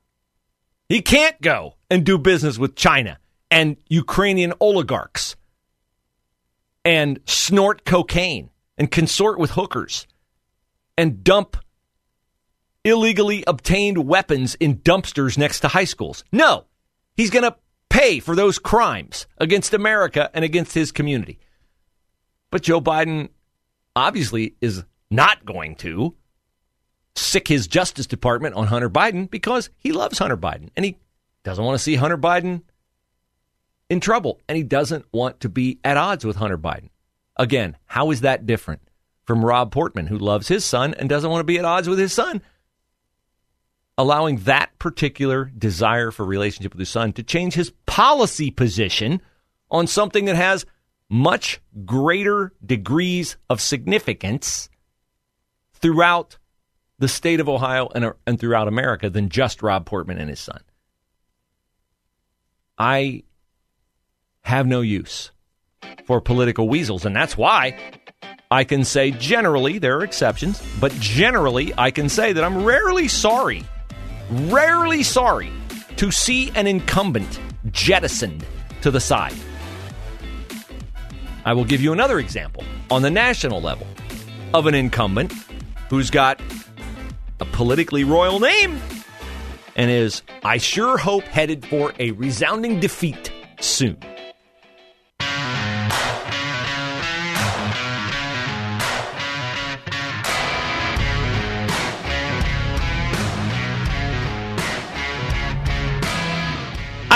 he 0.89 1.03
can't 1.03 1.41
go 1.43 1.75
and 1.91 2.05
do 2.05 2.19
business 2.19 2.57
with 2.57 2.77
China 2.77 3.19
and 3.51 3.77
Ukrainian 3.89 4.53
oligarchs 4.61 5.35
and 6.85 7.19
snort 7.27 7.85
cocaine 7.85 8.51
and 8.79 8.91
consort 8.91 9.39
with 9.39 9.51
hookers 9.51 10.07
and 10.97 11.25
dump 11.25 11.57
illegally 12.85 13.43
obtained 13.47 14.07
weapons 14.07 14.55
in 14.57 14.79
dumpsters 14.79 15.37
next 15.37 15.61
to 15.61 15.69
high 15.69 15.85
schools. 15.85 16.23
No, 16.31 16.67
he's 17.17 17.31
going 17.31 17.43
to 17.43 17.57
pay 17.97 18.21
for 18.21 18.37
those 18.37 18.59
crimes 18.59 19.27
against 19.39 19.73
America 19.73 20.31
and 20.35 20.45
against 20.45 20.75
his 20.75 20.93
community. 20.93 21.39
But 22.51 22.63
Joe 22.63 22.81
Biden 22.81 23.31
obviously 23.95 24.55
is 24.61 24.85
not 25.11 25.47
going 25.47 25.77
to 25.77 26.15
sic 27.15 27.49
his 27.49 27.67
Justice 27.67 28.07
Department 28.07 28.55
on 28.55 28.67
Hunter 28.67 28.91
Biden 28.91 29.31
because 29.31 29.71
he 29.79 29.93
loves 29.93 30.19
Hunter 30.19 30.37
Biden 30.37 30.69
and 30.77 30.85
he 30.85 30.99
doesn't 31.43 31.65
want 31.65 31.75
to 31.75 31.83
see 31.83 31.95
Hunter 31.95 32.19
Biden 32.19 32.63
in 33.89 34.01
trouble 34.01 34.41
and 34.47 34.59
he 34.59 34.63
doesn't 34.63 35.07
want 35.13 35.41
to 35.41 35.49
be 35.49 35.79
at 35.83 35.97
odds 35.97 36.25
with 36.25 36.37
Hunter 36.37 36.59
Biden. 36.59 36.91
Again, 37.39 37.79
how 37.87 38.11
is 38.11 38.21
that 38.21 38.45
different 38.45 38.83
from 39.25 39.43
Rob 39.43 39.73
Portman, 39.73 40.07
who 40.07 40.19
loves 40.19 40.49
his 40.49 40.67
son 40.67 40.93
and 40.95 41.09
doesn't 41.09 41.31
want 41.31 41.41
to 41.41 41.45
be 41.45 41.59
at 41.59 41.65
odds 41.65 41.89
with 41.89 41.99
his 41.99 42.13
son? 42.13 42.43
Allowing 43.99 44.39
that 44.41 44.79
particular 44.79 45.47
desire 45.57 46.11
for 46.11 46.25
relationship 46.25 46.73
with 46.73 46.81
his 46.81 46.91
son 46.91 47.13
to 47.15 47.23
change 47.23 47.55
his 47.55 47.73
policy 47.87 48.51
position 48.51 49.23
on 49.71 49.87
something 49.87 50.27
that 50.27 50.37
has 50.37 50.67
much 51.09 51.61
greater 51.85 52.53
degrees 52.65 53.37
of 53.49 53.61
significance 53.61 54.69
throughout 55.73 56.39
the 56.99 57.09
state 57.09 57.41
of 57.41 57.49
Ohio 57.49 57.89
and, 57.95 58.13
and 58.27 58.41
throughout 58.41 58.69
America 58.69 59.11
than 59.11 59.29
just 59.29 59.63
Rob 59.63 59.87
Portman 59.87 60.19
and 60.19 60.31
his 60.31 60.41
son. 60.41 60.61
I 62.79 63.23
have 64.43 64.67
no 64.67 64.81
use 64.81 65.31
for 66.05 66.21
political 66.21 66.69
weasels, 66.69 67.05
and 67.05 67.15
that's 67.15 67.37
why 67.37 67.79
I 68.51 68.65
can 68.65 68.85
say 68.85 69.11
generally 69.11 69.79
there 69.79 69.99
are 69.99 70.05
exceptions, 70.05 70.63
but 70.81 70.93
generally 70.93 71.73
I 71.77 71.91
can 71.91 72.09
say 72.09 72.33
that 72.33 72.45
I'm 72.45 72.65
rarely 72.65 73.09
sorry, 73.09 73.65
rarely 74.31 75.03
sorry 75.03 75.51
to 75.97 76.11
see 76.11 76.51
an 76.55 76.67
incumbent 76.67 77.41
jettisoned 77.71 78.45
to 78.83 78.91
the 78.91 79.01
side. 79.01 79.35
I 81.45 81.53
will 81.53 81.65
give 81.65 81.81
you 81.81 81.93
another 81.93 82.19
example 82.19 82.65
on 82.91 83.03
the 83.03 83.11
national 83.11 83.61
level 83.61 83.87
of 84.53 84.67
an 84.67 84.75
incumbent 84.75 85.33
who's 85.89 86.11
got 86.11 86.41
a 87.41 87.45
politically 87.45 88.05
royal 88.05 88.41
name 88.41 88.81
and 89.77 89.91
is, 89.91 90.23
I 90.43 90.57
sure 90.57 90.97
hope, 90.97 91.25
headed 91.25 91.65
for 91.67 91.93
a 91.99 92.11
resounding 92.13 92.81
defeat 92.81 93.31
soon. 93.61 93.99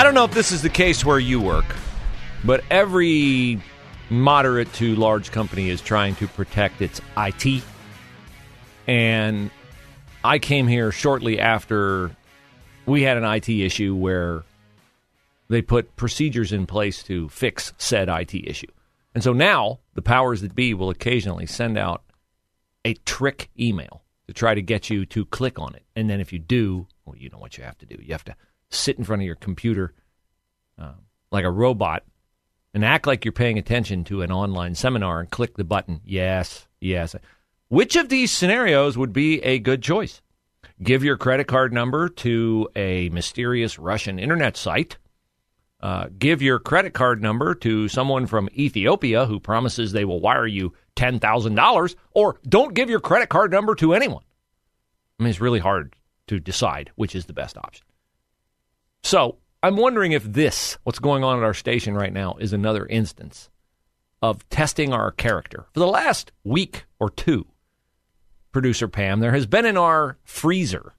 I 0.01 0.03
don't 0.03 0.15
know 0.15 0.25
if 0.25 0.33
this 0.33 0.51
is 0.51 0.63
the 0.63 0.69
case 0.69 1.05
where 1.05 1.19
you 1.19 1.39
work, 1.39 1.75
but 2.43 2.63
every 2.71 3.61
moderate 4.09 4.73
to 4.73 4.95
large 4.95 5.31
company 5.31 5.69
is 5.69 5.79
trying 5.79 6.15
to 6.15 6.27
protect 6.27 6.81
its 6.81 6.99
IT. 7.15 7.63
And 8.87 9.51
I 10.23 10.39
came 10.39 10.67
here 10.67 10.91
shortly 10.91 11.39
after 11.39 12.09
we 12.87 13.03
had 13.03 13.15
an 13.15 13.25
IT 13.25 13.47
issue 13.47 13.95
where 13.95 14.43
they 15.49 15.61
put 15.61 15.95
procedures 15.97 16.51
in 16.51 16.65
place 16.65 17.03
to 17.03 17.29
fix 17.29 17.71
said 17.77 18.09
IT 18.09 18.33
issue. 18.33 18.71
And 19.13 19.23
so 19.23 19.33
now 19.33 19.81
the 19.93 20.01
powers 20.01 20.41
that 20.41 20.55
be 20.55 20.73
will 20.73 20.89
occasionally 20.89 21.45
send 21.45 21.77
out 21.77 22.01
a 22.83 22.95
trick 23.05 23.51
email 23.59 24.01
to 24.25 24.33
try 24.33 24.55
to 24.55 24.63
get 24.63 24.89
you 24.89 25.05
to 25.05 25.25
click 25.25 25.59
on 25.59 25.75
it. 25.75 25.83
And 25.95 26.09
then 26.09 26.19
if 26.19 26.33
you 26.33 26.39
do, 26.39 26.87
well, 27.05 27.15
you 27.15 27.29
know 27.29 27.37
what 27.37 27.55
you 27.59 27.63
have 27.63 27.77
to 27.77 27.85
do. 27.85 28.01
You 28.01 28.13
have 28.13 28.25
to 28.25 28.35
sit 28.71 28.97
in 28.97 29.03
front 29.03 29.21
of 29.21 29.25
your 29.25 29.35
computer 29.35 29.93
uh, 30.77 30.93
like 31.31 31.45
a 31.45 31.51
robot 31.51 32.03
and 32.73 32.85
act 32.85 33.05
like 33.05 33.25
you're 33.25 33.31
paying 33.31 33.57
attention 33.57 34.03
to 34.05 34.21
an 34.21 34.31
online 34.31 34.75
seminar 34.75 35.19
and 35.19 35.29
click 35.29 35.55
the 35.57 35.63
button. 35.63 36.01
Yes, 36.05 36.67
yes. 36.79 37.15
Which 37.67 37.95
of 37.95 38.09
these 38.09 38.31
scenarios 38.31 38.97
would 38.97 39.13
be 39.13 39.41
a 39.43 39.59
good 39.59 39.81
choice? 39.81 40.21
Give 40.81 41.03
your 41.03 41.17
credit 41.17 41.47
card 41.47 41.73
number 41.73 42.09
to 42.09 42.69
a 42.75 43.09
mysterious 43.09 43.77
Russian 43.77 44.19
internet 44.19 44.57
site. 44.57 44.97
Uh, 45.79 46.07
give 46.17 46.41
your 46.41 46.59
credit 46.59 46.93
card 46.93 47.21
number 47.21 47.55
to 47.55 47.87
someone 47.87 48.27
from 48.27 48.49
Ethiopia 48.53 49.25
who 49.25 49.39
promises 49.39 49.91
they 49.91 50.05
will 50.05 50.19
wire 50.19 50.45
you 50.45 50.73
$10,000, 50.95 51.95
or 52.11 52.39
don't 52.47 52.75
give 52.75 52.89
your 52.89 52.99
credit 52.99 53.29
card 53.29 53.51
number 53.51 53.73
to 53.75 53.93
anyone. 53.93 54.23
I 55.19 55.23
mean, 55.23 55.29
it's 55.29 55.41
really 55.41 55.59
hard 55.59 55.95
to 56.27 56.39
decide 56.39 56.91
which 56.95 57.15
is 57.15 57.25
the 57.25 57.33
best 57.33 57.57
option. 57.57 57.85
So 59.03 59.37
I'm 59.63 59.75
wondering 59.75 60.11
if 60.11 60.23
this, 60.23 60.77
what's 60.83 60.99
going 60.99 61.23
on 61.23 61.37
at 61.37 61.43
our 61.43 61.53
station 61.53 61.95
right 61.95 62.13
now, 62.13 62.35
is 62.39 62.53
another 62.53 62.85
instance 62.85 63.49
of 64.21 64.47
testing 64.49 64.93
our 64.93 65.11
character. 65.11 65.65
For 65.73 65.79
the 65.79 65.87
last 65.87 66.31
week 66.43 66.85
or 66.99 67.09
two, 67.09 67.45
producer 68.51 68.87
Pam, 68.87 69.19
there 69.19 69.31
has 69.31 69.45
been 69.45 69.65
in 69.65 69.77
our 69.77 70.17
freezer 70.23 70.93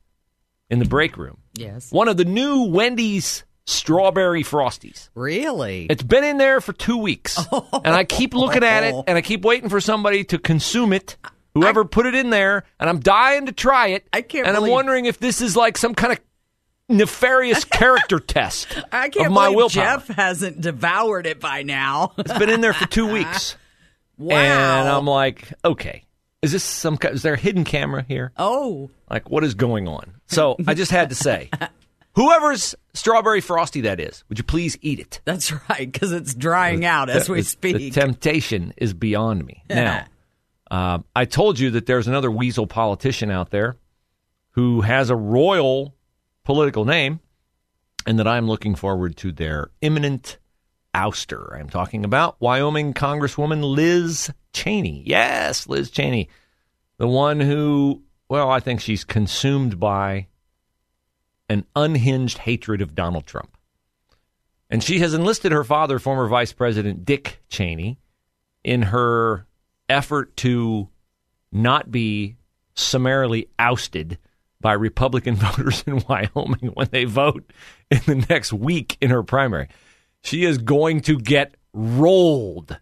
in 0.71 0.78
the 0.78 0.85
break 0.85 1.16
room. 1.16 1.38
Yes. 1.54 1.90
One 1.92 2.09
of 2.09 2.16
the 2.16 2.25
new 2.25 2.64
Wendy's 2.64 3.44
strawberry 3.66 4.42
frosties. 4.42 5.11
Really? 5.14 5.87
It's 5.88 6.02
been 6.02 6.25
in 6.25 6.38
there 6.38 6.61
for 6.61 6.73
two 6.73 6.97
weeks. 6.97 7.38
and 7.52 7.94
I 7.94 8.04
keep 8.04 8.35
looking 8.35 8.64
at 8.64 8.85
it 8.85 8.94
and 9.06 9.16
I 9.16 9.23
keep 9.23 9.44
waiting 9.44 9.68
for 9.68 9.80
somebody 9.80 10.25
to 10.25 10.38
consume 10.38 10.92
it. 10.92 11.16
Whoever 11.54 11.82
I, 11.82 11.87
put 11.87 12.06
it 12.06 12.14
in 12.14 12.30
there, 12.30 12.64
and 12.80 12.88
I'm 12.88 13.00
dying 13.00 13.44
to 13.44 13.52
try 13.52 13.88
it. 13.88 14.09
I 14.11 14.23
can't. 14.23 14.47
And 14.47 14.54
believe... 14.54 14.71
I'm 14.71 14.73
wondering 14.73 15.04
if 15.04 15.18
this 15.18 15.42
is 15.42 15.54
like 15.54 15.76
some 15.76 15.94
kind 15.94 16.14
of 16.14 16.18
nefarious 16.92 17.64
character 17.66 18.18
test 18.20 18.68
I 18.92 19.08
can't 19.08 19.26
of 19.26 19.32
my 19.32 19.46
believe 19.46 19.56
willpower. 19.56 19.84
Jeff 19.84 20.08
hasn't 20.08 20.61
devoured 20.61 21.26
it 21.26 21.40
by 21.40 21.62
now. 21.62 22.12
it's 22.18 22.37
been 22.38 22.50
in 22.50 22.61
there 22.61 22.72
for 22.72 22.87
two 22.87 23.06
weeks. 23.12 23.56
wow. 24.18 24.34
And 24.37 24.88
I'm 24.88 25.06
like, 25.06 25.52
okay, 25.64 26.04
is 26.42 26.52
this 26.52 26.64
some? 26.64 26.99
Is 27.02 27.22
there 27.22 27.34
a 27.34 27.38
hidden 27.38 27.64
camera 27.64 28.04
here? 28.06 28.32
Oh, 28.37 28.90
like 29.11 29.30
what 29.30 29.44
is 29.44 29.54
going 29.54 29.88
on? 29.88 30.14
So 30.26 30.56
I 30.66 30.75
just 30.75 30.90
had 30.90 31.11
to 31.11 31.14
say, 31.14 31.50
whoever's 32.14 32.75
strawberry 32.94 33.40
frosty 33.40 33.82
that 33.82 34.00
is, 34.00 34.25
would 34.28 34.38
you 34.38 34.44
please 34.44 34.76
eat 34.80 34.99
it? 35.00 35.20
That's 35.25 35.52
right, 35.68 35.90
because 35.90 36.12
it's 36.12 36.34
drying 36.34 36.84
out 36.84 37.11
as 37.11 37.28
we 37.28 37.40
the, 37.40 37.44
speak. 37.44 37.76
The 37.76 37.90
temptation 37.90 38.75
is 38.76 38.92
beyond 38.94 39.46
me. 39.46 39.62
now, 39.68 40.04
uh, 40.70 40.99
I 41.14 41.26
told 41.26 41.58
you 41.58 41.70
that 41.72 41.87
there's 41.87 42.08
another 42.08 42.30
weasel 42.30 42.66
politician 42.66 43.30
out 43.30 43.50
there 43.50 43.76
who 44.52 44.80
has 44.82 45.11
a 45.11 45.16
royal 45.16 45.94
political 46.44 46.84
name, 46.84 47.20
and 48.06 48.18
that 48.18 48.26
I'm 48.28 48.49
looking 48.49 48.75
forward 48.75 49.16
to 49.18 49.32
their 49.32 49.70
imminent 49.80 50.38
ouster. 50.94 51.58
I'm 51.58 51.68
talking 51.68 52.04
about 52.04 52.40
Wyoming 52.40 52.94
Congresswoman 52.94 53.62
Liz 53.75 54.30
Cheney. 54.52 55.02
Yes, 55.06 55.66
Liz 55.66 55.90
Cheney, 55.90 56.28
the 56.99 57.08
one 57.08 57.40
who, 57.40 58.02
well, 58.28 58.50
I 58.50 58.61
think 58.61 58.80
she's 58.80 59.04
consumed 59.04 59.78
by 59.80 60.26
an 61.49 61.64
unhinged 61.76 62.38
hatred 62.38 62.80
of 62.80 62.94
Donald 62.94 63.26
Trump. 63.26 63.56
And 64.70 64.82
she 64.82 65.00
has 65.00 65.12
enlisted 65.12 65.52
her 65.52 65.64
father, 65.64 65.99
former 65.99 66.28
Vice 66.28 66.52
President 66.52 67.04
Dick 67.04 67.42
Cheney, 67.49 67.99
in 68.64 68.82
her 68.82 69.46
effort 69.88 70.34
to 70.38 70.88
not 71.50 71.90
be 71.90 72.37
summarily 72.75 73.49
ousted 73.58 74.18
by 74.62 74.73
Republican 74.73 75.35
voters 75.37 75.85
in 75.87 76.02
Wyoming 76.09 76.71
when 76.75 76.88
they 76.90 77.04
vote 77.04 77.52
in 77.90 78.00
the 78.07 78.26
next 78.31 78.52
week 78.52 78.97
in 79.00 79.11
her 79.11 79.23
primary. 79.23 79.69
She 80.23 80.45
is 80.45 80.57
going 80.57 81.02
to 81.02 81.19
get 81.19 81.57
rolled. 81.75 82.78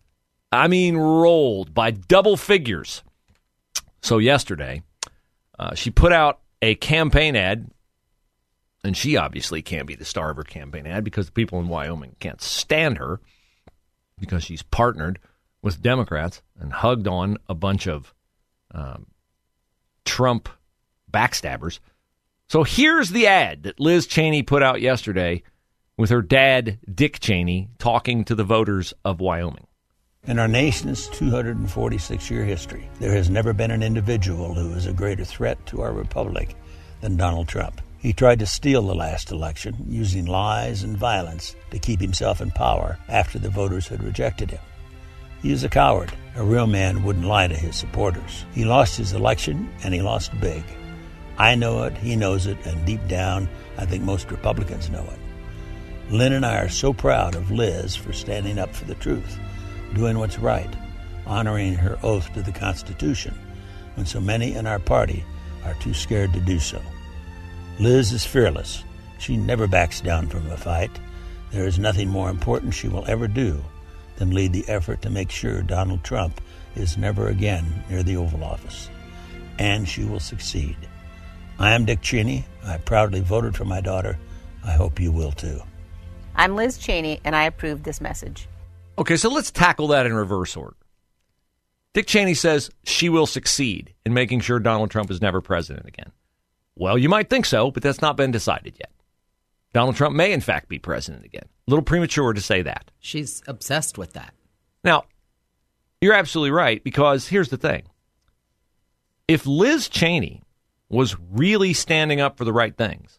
I 0.52 0.68
mean, 0.68 0.96
rolled 0.96 1.74
by 1.74 1.90
double 1.90 2.36
figures. 2.36 3.02
So, 4.02 4.18
yesterday, 4.18 4.82
uh, 5.58 5.74
she 5.74 5.90
put 5.90 6.12
out 6.12 6.40
a 6.62 6.74
campaign 6.76 7.36
ad, 7.36 7.70
and 8.84 8.96
she 8.96 9.16
obviously 9.16 9.62
can't 9.62 9.86
be 9.86 9.94
the 9.94 10.04
star 10.04 10.30
of 10.30 10.36
her 10.36 10.42
campaign 10.42 10.86
ad 10.86 11.04
because 11.04 11.26
the 11.26 11.32
people 11.32 11.58
in 11.60 11.68
Wyoming 11.68 12.16
can't 12.20 12.40
stand 12.40 12.98
her 12.98 13.20
because 14.18 14.44
she's 14.44 14.62
partnered 14.62 15.18
with 15.62 15.82
Democrats 15.82 16.42
and 16.58 16.72
hugged 16.72 17.06
on 17.06 17.38
a 17.48 17.54
bunch 17.54 17.86
of 17.86 18.14
um, 18.72 19.06
Trump 20.04 20.48
backstabbers. 21.10 21.80
So 22.48 22.64
here's 22.64 23.10
the 23.10 23.26
ad 23.26 23.62
that 23.64 23.80
Liz 23.80 24.06
Cheney 24.06 24.42
put 24.42 24.62
out 24.62 24.80
yesterday 24.80 25.42
with 25.96 26.10
her 26.10 26.22
dad, 26.22 26.78
Dick 26.92 27.20
Cheney, 27.20 27.68
talking 27.78 28.24
to 28.24 28.34
the 28.34 28.44
voters 28.44 28.94
of 29.04 29.20
Wyoming. 29.20 29.66
In 30.24 30.38
our 30.38 30.48
nation's 30.48 31.08
246 31.08 32.30
year 32.30 32.44
history, 32.44 32.88
there 32.98 33.12
has 33.12 33.30
never 33.30 33.52
been 33.52 33.70
an 33.70 33.82
individual 33.82 34.54
who 34.54 34.72
is 34.72 34.86
a 34.86 34.92
greater 34.92 35.24
threat 35.24 35.64
to 35.66 35.80
our 35.80 35.92
republic 35.92 36.56
than 37.00 37.16
Donald 37.16 37.48
Trump. 37.48 37.80
He 37.98 38.12
tried 38.12 38.38
to 38.38 38.46
steal 38.46 38.82
the 38.82 38.94
last 38.94 39.30
election 39.30 39.76
using 39.88 40.26
lies 40.26 40.82
and 40.82 40.96
violence 40.96 41.54
to 41.70 41.78
keep 41.78 42.00
himself 42.00 42.40
in 42.40 42.50
power 42.50 42.98
after 43.08 43.38
the 43.38 43.50
voters 43.50 43.88
had 43.88 44.02
rejected 44.02 44.50
him. 44.50 44.60
He 45.42 45.52
is 45.52 45.64
a 45.64 45.68
coward. 45.68 46.12
A 46.36 46.44
real 46.44 46.66
man 46.66 47.02
wouldn't 47.02 47.26
lie 47.26 47.48
to 47.48 47.54
his 47.54 47.76
supporters. 47.76 48.44
He 48.54 48.64
lost 48.64 48.96
his 48.96 49.12
election, 49.12 49.70
and 49.84 49.94
he 49.94 50.02
lost 50.02 50.38
big. 50.40 50.62
I 51.40 51.54
know 51.54 51.84
it, 51.84 51.96
he 51.96 52.16
knows 52.16 52.46
it, 52.46 52.58
and 52.66 52.84
deep 52.84 53.08
down, 53.08 53.48
I 53.78 53.86
think 53.86 54.04
most 54.04 54.30
Republicans 54.30 54.90
know 54.90 55.04
it. 55.04 56.12
Lynne 56.12 56.34
and 56.34 56.44
I 56.44 56.58
are 56.58 56.68
so 56.68 56.92
proud 56.92 57.34
of 57.34 57.50
Liz 57.50 57.96
for 57.96 58.12
standing 58.12 58.58
up 58.58 58.74
for 58.74 58.84
the 58.84 58.94
truth, 58.96 59.38
doing 59.94 60.18
what's 60.18 60.38
right, 60.38 60.68
honoring 61.24 61.72
her 61.76 61.98
oath 62.02 62.30
to 62.34 62.42
the 62.42 62.52
Constitution, 62.52 63.34
when 63.94 64.04
so 64.04 64.20
many 64.20 64.52
in 64.52 64.66
our 64.66 64.78
party 64.78 65.24
are 65.64 65.72
too 65.80 65.94
scared 65.94 66.34
to 66.34 66.40
do 66.40 66.58
so. 66.58 66.82
Liz 67.78 68.12
is 68.12 68.26
fearless. 68.26 68.84
She 69.18 69.38
never 69.38 69.66
backs 69.66 70.02
down 70.02 70.26
from 70.26 70.46
a 70.50 70.58
fight. 70.58 70.90
There 71.52 71.66
is 71.66 71.78
nothing 71.78 72.10
more 72.10 72.28
important 72.28 72.74
she 72.74 72.88
will 72.88 73.06
ever 73.08 73.26
do 73.26 73.64
than 74.16 74.34
lead 74.34 74.52
the 74.52 74.68
effort 74.68 75.00
to 75.00 75.08
make 75.08 75.30
sure 75.30 75.62
Donald 75.62 76.04
Trump 76.04 76.38
is 76.76 76.98
never 76.98 77.28
again 77.28 77.82
near 77.88 78.02
the 78.02 78.18
Oval 78.18 78.44
Office. 78.44 78.90
And 79.58 79.88
she 79.88 80.04
will 80.04 80.20
succeed. 80.20 80.76
I 81.60 81.72
am 81.72 81.84
Dick 81.84 82.00
Cheney. 82.00 82.46
I 82.64 82.78
proudly 82.78 83.20
voted 83.20 83.54
for 83.54 83.66
my 83.66 83.82
daughter. 83.82 84.18
I 84.64 84.72
hope 84.72 84.98
you 84.98 85.12
will 85.12 85.30
too. 85.30 85.60
I'm 86.34 86.56
Liz 86.56 86.78
Cheney, 86.78 87.20
and 87.22 87.36
I 87.36 87.44
approve 87.44 87.82
this 87.82 88.00
message. 88.00 88.48
Okay, 88.96 89.16
so 89.18 89.28
let's 89.28 89.50
tackle 89.50 89.88
that 89.88 90.06
in 90.06 90.14
reverse 90.14 90.56
order. 90.56 90.74
Dick 91.92 92.06
Cheney 92.06 92.32
says 92.32 92.70
she 92.84 93.10
will 93.10 93.26
succeed 93.26 93.92
in 94.06 94.14
making 94.14 94.40
sure 94.40 94.58
Donald 94.58 94.90
Trump 94.90 95.10
is 95.10 95.20
never 95.20 95.42
president 95.42 95.86
again. 95.86 96.12
Well, 96.76 96.96
you 96.96 97.10
might 97.10 97.28
think 97.28 97.44
so, 97.44 97.70
but 97.70 97.82
that's 97.82 98.00
not 98.00 98.16
been 98.16 98.30
decided 98.30 98.76
yet. 98.78 98.92
Donald 99.74 99.96
Trump 99.96 100.16
may, 100.16 100.32
in 100.32 100.40
fact, 100.40 100.70
be 100.70 100.78
president 100.78 101.26
again. 101.26 101.44
A 101.44 101.70
little 101.70 101.84
premature 101.84 102.32
to 102.32 102.40
say 102.40 102.62
that. 102.62 102.90
She's 103.00 103.42
obsessed 103.46 103.98
with 103.98 104.14
that. 104.14 104.32
Now, 104.82 105.04
you're 106.00 106.14
absolutely 106.14 106.52
right 106.52 106.82
because 106.82 107.28
here's 107.28 107.50
the 107.50 107.58
thing. 107.58 107.82
If 109.28 109.46
Liz 109.46 109.90
Cheney 109.90 110.42
was 110.90 111.16
really 111.30 111.72
standing 111.72 112.20
up 112.20 112.36
for 112.36 112.44
the 112.44 112.52
right 112.52 112.76
things, 112.76 113.18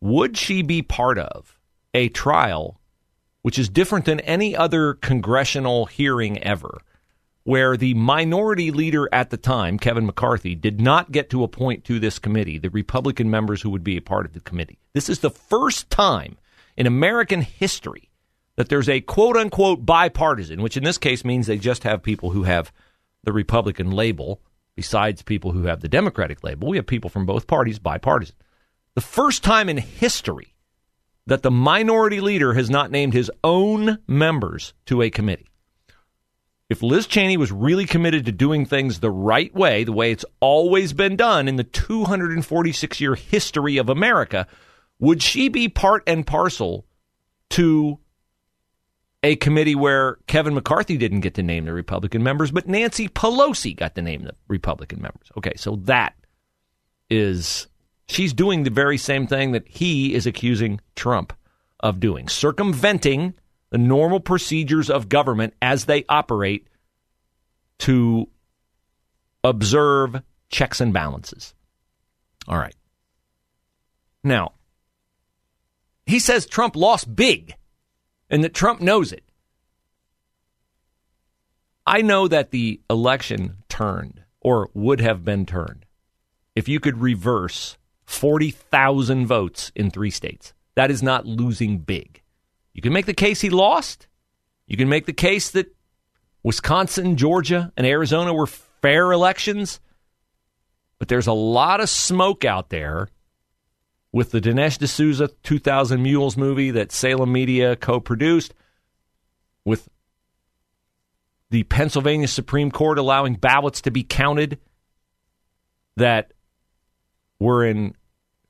would 0.00 0.36
she 0.36 0.62
be 0.62 0.82
part 0.82 1.18
of 1.18 1.58
a 1.94 2.08
trial 2.08 2.80
which 3.42 3.58
is 3.58 3.68
different 3.68 4.04
than 4.04 4.20
any 4.20 4.56
other 4.56 4.94
congressional 4.94 5.86
hearing 5.86 6.42
ever, 6.42 6.80
where 7.42 7.76
the 7.76 7.92
minority 7.94 8.70
leader 8.70 9.08
at 9.12 9.30
the 9.30 9.36
time, 9.36 9.78
Kevin 9.78 10.06
McCarthy, 10.06 10.54
did 10.54 10.80
not 10.80 11.12
get 11.12 11.28
to 11.30 11.42
appoint 11.42 11.84
to 11.84 11.98
this 11.98 12.20
committee 12.20 12.56
the 12.56 12.70
Republican 12.70 13.28
members 13.28 13.60
who 13.60 13.70
would 13.70 13.84
be 13.84 13.96
a 13.96 14.02
part 14.02 14.26
of 14.26 14.32
the 14.32 14.40
committee? 14.40 14.78
This 14.94 15.08
is 15.08 15.18
the 15.18 15.30
first 15.30 15.90
time 15.90 16.38
in 16.76 16.86
American 16.86 17.42
history 17.42 18.08
that 18.56 18.68
there's 18.68 18.88
a 18.88 19.00
quote 19.00 19.36
unquote 19.36 19.84
bipartisan, 19.84 20.62
which 20.62 20.76
in 20.76 20.84
this 20.84 20.98
case 20.98 21.24
means 21.24 21.46
they 21.46 21.58
just 21.58 21.82
have 21.82 22.02
people 22.02 22.30
who 22.30 22.44
have 22.44 22.72
the 23.24 23.32
Republican 23.32 23.90
label, 23.90 24.40
besides 24.76 25.22
people 25.22 25.52
who 25.52 25.64
have 25.64 25.80
the 25.80 25.88
Democratic 25.88 26.42
label. 26.42 26.68
We 26.68 26.76
have 26.76 26.86
people 26.86 27.10
from 27.10 27.26
both 27.26 27.46
parties, 27.46 27.78
bipartisan. 27.78 28.36
The 28.94 29.00
first 29.00 29.42
time 29.42 29.68
in 29.68 29.78
history 29.78 30.54
that 31.26 31.42
the 31.42 31.50
minority 31.50 32.20
leader 32.20 32.54
has 32.54 32.68
not 32.68 32.90
named 32.90 33.12
his 33.12 33.30
own 33.44 33.98
members 34.06 34.74
to 34.86 35.02
a 35.02 35.10
committee. 35.10 35.48
If 36.68 36.82
Liz 36.82 37.06
Cheney 37.06 37.36
was 37.36 37.52
really 37.52 37.84
committed 37.84 38.24
to 38.24 38.32
doing 38.32 38.64
things 38.64 39.00
the 39.00 39.10
right 39.10 39.54
way, 39.54 39.84
the 39.84 39.92
way 39.92 40.10
it's 40.10 40.24
always 40.40 40.92
been 40.92 41.16
done 41.16 41.46
in 41.46 41.56
the 41.56 41.64
246 41.64 43.00
year 43.00 43.14
history 43.14 43.76
of 43.76 43.88
America, 43.88 44.46
would 44.98 45.22
she 45.22 45.48
be 45.48 45.68
part 45.68 46.02
and 46.06 46.26
parcel 46.26 46.86
to 47.50 47.98
a 49.22 49.36
committee 49.36 49.74
where 49.74 50.16
Kevin 50.26 50.54
McCarthy 50.54 50.96
didn't 50.96 51.20
get 51.20 51.34
to 51.34 51.42
name 51.42 51.64
the 51.64 51.72
Republican 51.72 52.22
members, 52.22 52.50
but 52.50 52.66
Nancy 52.66 53.08
Pelosi 53.08 53.76
got 53.76 53.94
to 53.94 54.02
name 54.02 54.22
the 54.24 54.34
Republican 54.48 55.00
members? 55.00 55.30
Okay, 55.36 55.54
so 55.56 55.76
that 55.84 56.14
is 57.08 57.68
she's 58.08 58.32
doing 58.32 58.64
the 58.64 58.70
very 58.70 58.98
same 58.98 59.26
thing 59.26 59.52
that 59.52 59.68
he 59.68 60.14
is 60.14 60.26
accusing 60.26 60.80
Trump 60.96 61.32
of 61.80 62.00
doing, 62.00 62.28
circumventing 62.28 63.34
the 63.70 63.78
normal 63.78 64.20
procedures 64.20 64.90
of 64.90 65.08
government 65.08 65.54
as 65.62 65.84
they 65.86 66.04
operate 66.08 66.68
to 67.78 68.28
observe 69.44 70.22
checks 70.50 70.80
and 70.80 70.92
balances. 70.92 71.54
All 72.46 72.58
right. 72.58 72.74
Now, 74.22 74.52
he 76.06 76.18
says 76.18 76.46
Trump 76.46 76.76
lost 76.76 77.14
big 77.14 77.54
and 78.32 78.42
that 78.42 78.54
Trump 78.54 78.80
knows 78.80 79.12
it. 79.12 79.22
I 81.86 82.00
know 82.00 82.26
that 82.26 82.50
the 82.50 82.80
election 82.88 83.58
turned 83.68 84.22
or 84.40 84.70
would 84.72 85.00
have 85.00 85.24
been 85.24 85.44
turned 85.46 85.84
if 86.56 86.68
you 86.68 86.80
could 86.80 87.00
reverse 87.00 87.76
40,000 88.06 89.26
votes 89.26 89.70
in 89.76 89.90
three 89.90 90.10
states. 90.10 90.54
That 90.74 90.90
is 90.90 91.02
not 91.02 91.26
losing 91.26 91.78
big. 91.78 92.22
You 92.72 92.80
can 92.80 92.92
make 92.92 93.06
the 93.06 93.12
case 93.12 93.42
he 93.42 93.50
lost. 93.50 94.08
You 94.66 94.76
can 94.76 94.88
make 94.88 95.04
the 95.04 95.12
case 95.12 95.50
that 95.50 95.74
Wisconsin, 96.42 97.16
Georgia, 97.16 97.72
and 97.76 97.86
Arizona 97.86 98.32
were 98.32 98.46
fair 98.46 99.12
elections. 99.12 99.80
But 100.98 101.08
there's 101.08 101.26
a 101.26 101.32
lot 101.32 101.80
of 101.80 101.90
smoke 101.90 102.44
out 102.44 102.70
there 102.70 103.08
with 104.12 104.30
the 104.30 104.40
Dinesh 104.40 104.78
D'Souza 104.78 105.28
2000 105.42 106.02
Mules 106.02 106.36
movie 106.36 106.70
that 106.70 106.92
Salem 106.92 107.32
Media 107.32 107.76
co 107.76 107.98
produced, 107.98 108.54
with 109.64 109.88
the 111.50 111.62
Pennsylvania 111.64 112.28
Supreme 112.28 112.70
Court 112.70 112.98
allowing 112.98 113.34
ballots 113.34 113.80
to 113.82 113.90
be 113.90 114.02
counted 114.02 114.58
that 115.96 116.32
were 117.38 117.64
in 117.64 117.94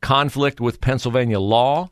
conflict 0.00 0.60
with 0.60 0.80
Pennsylvania 0.80 1.40
law. 1.40 1.90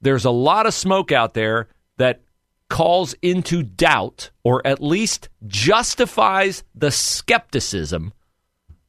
There's 0.00 0.24
a 0.24 0.30
lot 0.30 0.66
of 0.66 0.74
smoke 0.74 1.12
out 1.12 1.34
there 1.34 1.68
that 1.96 2.22
calls 2.68 3.14
into 3.22 3.62
doubt 3.62 4.30
or 4.44 4.64
at 4.66 4.82
least 4.82 5.28
justifies 5.46 6.64
the 6.74 6.90
skepticism 6.90 8.12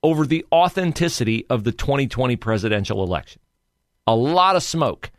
over 0.03 0.25
the 0.25 0.45
authenticity 0.51 1.45
of 1.49 1.63
the 1.63 1.71
2020 1.71 2.35
presidential 2.35 3.03
election. 3.03 3.41
A 4.07 4.15
lot 4.15 4.55
of 4.55 4.63
smoke. 4.63 5.11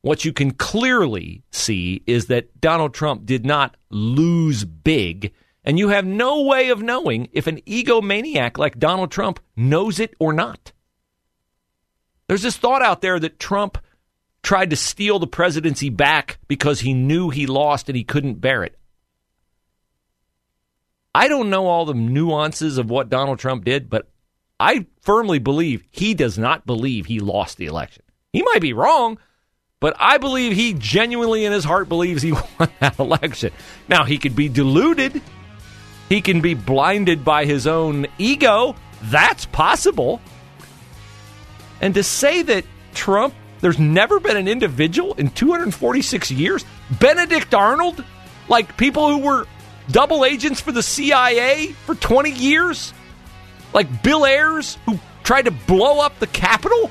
What 0.00 0.24
you 0.24 0.32
can 0.32 0.50
clearly 0.50 1.42
see 1.50 2.02
is 2.06 2.26
that 2.26 2.60
Donald 2.60 2.92
Trump 2.94 3.24
did 3.24 3.46
not 3.46 3.76
lose 3.90 4.64
big, 4.64 5.32
and 5.64 5.78
you 5.78 5.88
have 5.88 6.04
no 6.04 6.42
way 6.42 6.68
of 6.68 6.82
knowing 6.82 7.28
if 7.32 7.46
an 7.46 7.60
egomaniac 7.62 8.58
like 8.58 8.78
Donald 8.78 9.10
Trump 9.10 9.40
knows 9.56 9.98
it 9.98 10.14
or 10.18 10.32
not. 10.32 10.72
There's 12.28 12.42
this 12.42 12.56
thought 12.56 12.82
out 12.82 13.00
there 13.00 13.18
that 13.18 13.38
Trump 13.38 13.78
tried 14.42 14.70
to 14.70 14.76
steal 14.76 15.18
the 15.18 15.26
presidency 15.26 15.88
back 15.88 16.38
because 16.48 16.80
he 16.80 16.94
knew 16.94 17.30
he 17.30 17.46
lost 17.46 17.88
and 17.88 17.96
he 17.96 18.04
couldn't 18.04 18.40
bear 18.40 18.62
it. 18.62 18.76
I 21.14 21.28
don't 21.28 21.50
know 21.50 21.66
all 21.66 21.84
the 21.84 21.94
nuances 21.94 22.76
of 22.76 22.90
what 22.90 23.08
Donald 23.08 23.38
Trump 23.38 23.64
did, 23.64 23.88
but 23.88 24.08
I 24.58 24.86
firmly 25.00 25.38
believe 25.38 25.84
he 25.90 26.14
does 26.14 26.38
not 26.38 26.66
believe 26.66 27.06
he 27.06 27.20
lost 27.20 27.56
the 27.56 27.66
election. 27.66 28.03
He 28.34 28.42
might 28.42 28.60
be 28.60 28.72
wrong, 28.72 29.18
but 29.78 29.94
I 30.00 30.18
believe 30.18 30.56
he 30.56 30.74
genuinely 30.74 31.44
in 31.44 31.52
his 31.52 31.62
heart 31.62 31.88
believes 31.88 32.20
he 32.20 32.32
won 32.58 32.68
that 32.80 32.98
election. 32.98 33.52
Now, 33.88 34.02
he 34.02 34.18
could 34.18 34.34
be 34.34 34.48
deluded, 34.48 35.22
he 36.08 36.20
can 36.20 36.40
be 36.40 36.54
blinded 36.54 37.24
by 37.24 37.44
his 37.44 37.68
own 37.68 38.08
ego. 38.18 38.74
That's 39.04 39.46
possible. 39.46 40.20
And 41.80 41.94
to 41.94 42.02
say 42.02 42.42
that 42.42 42.64
Trump, 42.92 43.34
there's 43.60 43.78
never 43.78 44.18
been 44.18 44.36
an 44.36 44.48
individual 44.48 45.14
in 45.14 45.30
246 45.30 46.32
years, 46.32 46.64
Benedict 46.98 47.54
Arnold, 47.54 48.04
like 48.48 48.76
people 48.76 49.08
who 49.08 49.18
were 49.18 49.46
double 49.92 50.24
agents 50.24 50.60
for 50.60 50.72
the 50.72 50.82
CIA 50.82 51.68
for 51.86 51.94
20 51.94 52.32
years, 52.32 52.92
like 53.72 54.02
Bill 54.02 54.26
Ayers, 54.26 54.76
who 54.86 54.98
tried 55.22 55.44
to 55.44 55.52
blow 55.52 56.00
up 56.00 56.18
the 56.18 56.26
Capitol. 56.26 56.90